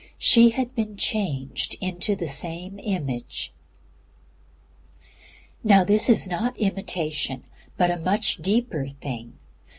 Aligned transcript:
She 0.17 0.49
had 0.49 0.73
been 0.73 0.97
changed 0.97 1.77
into 1.79 2.15
the 2.15 2.27
Same 2.27 2.79
Image. 2.79 3.53
Now 5.63 5.83
this 5.83 6.09
is 6.09 6.27
not 6.27 6.57
imitation, 6.57 7.43
but 7.77 7.91
a 7.91 7.99
much 7.99 8.37
deeper 8.37 8.87
thing. 8.87 9.37